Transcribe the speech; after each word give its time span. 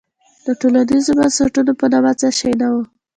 د 0.45 0.47
ټولنیزو 0.59 1.11
بنسټونو 1.19 1.71
په 1.79 1.85
نامه 1.91 2.13
څه 2.19 2.27
شی 2.37 2.51
نه 2.61 2.67
وو. 2.71 2.81